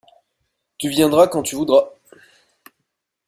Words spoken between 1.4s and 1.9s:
tu voudras.